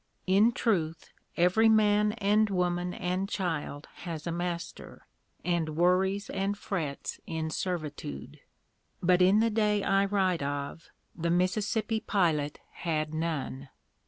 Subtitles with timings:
[0.25, 5.05] In truth, every man and woman and child has a master,
[5.45, 8.39] and worries and frets in servitude;
[9.03, 13.69] but in the day I write of, the Mississippi pilot had none."